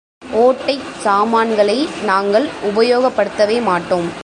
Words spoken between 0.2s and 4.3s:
ஓட்டைச் சாமான்களை நாங்கள் உபயோகப்படுத்தவே மாட்டோம்.